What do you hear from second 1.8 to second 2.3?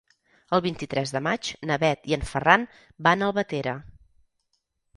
Bet i en